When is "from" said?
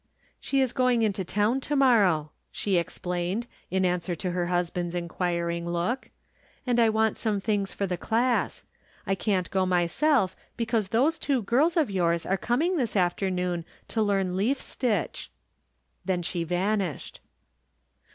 16.07-16.21